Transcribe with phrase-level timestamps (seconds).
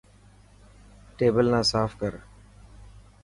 [1.17, 2.13] ٽيبل نا ساف ڪر.